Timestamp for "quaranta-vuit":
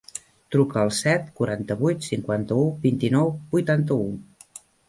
1.41-2.07